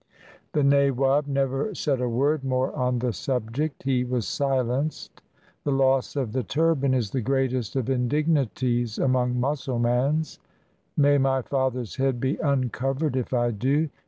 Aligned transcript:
The 0.53 0.63
nawab 0.63 1.27
never 1.27 1.75
said 1.75 2.01
a 2.01 2.09
word 2.09 2.43
more 2.43 2.75
on 2.75 2.97
the 2.97 3.13
subject. 3.13 3.83
He 3.83 4.03
was 4.03 4.27
silenced. 4.27 5.21
The 5.63 5.69
loss 5.71 6.15
of 6.15 6.31
the 6.31 6.41
turban 6.41 6.95
is 6.95 7.11
the 7.11 7.21
greatest 7.21 7.75
of 7.75 7.87
indignities 7.87 8.97
among 8.97 9.39
Mussulmans." 9.39 10.39
May 10.97 11.19
my 11.19 11.43
father's 11.43 11.97
head 11.97 12.19
be 12.19 12.37
uncovered, 12.37 13.15
if 13.15 13.31
I 13.31 13.51
do!" 13.51 13.89